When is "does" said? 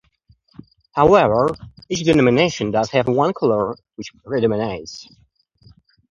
2.71-2.89